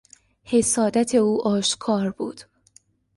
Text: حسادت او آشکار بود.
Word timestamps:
حسادت 0.43 1.15
او 1.15 1.47
آشکار 1.47 2.09
بود. 2.11 2.41